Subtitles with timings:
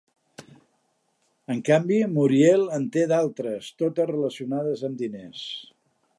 [1.55, 5.47] En canvi Muriel en té d'altres, totes relacionades amb diners.